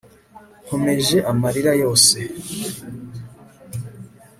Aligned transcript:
nkomeje 0.65 1.15
amarira 1.31 1.71
yose 1.83 2.17